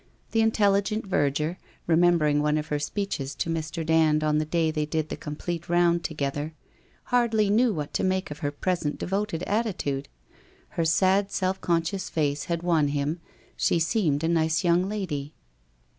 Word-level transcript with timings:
The 0.31 0.39
intelli 0.39 0.83
gent 0.83 1.05
verger, 1.05 1.59
remembering 1.85 2.41
one 2.41 2.57
of 2.57 2.69
her 2.69 2.79
speeches 2.79 3.35
to 3.35 3.51
Mr. 3.51 3.85
Dand 3.85 4.23
on 4.23 4.39
the 4.39 4.45
day 4.47 4.71
they 4.71 4.87
did 4.87 5.09
the 5.09 5.15
complete 5.15 5.69
round 5.69 6.03
together, 6.03 6.55
hardly 7.13 7.51
knew 7.51 7.71
what 7.71 7.93
to 7.93 8.03
make 8.03 8.31
of 8.31 8.39
her 8.39 8.49
present 8.49 8.97
devoted 8.97 9.43
attitude? 9.43 10.09
Her 10.69 10.85
sad 10.85 11.29
self 11.31 11.61
conscious 11.61 12.09
face 12.09 12.45
had 12.45 12.63
won 12.63 12.87
him, 12.87 13.19
she 13.55 13.77
seemed 13.77 14.23
a 14.23 14.27
nice 14.27 14.63
young 14.63 14.89
lady. 14.89 15.35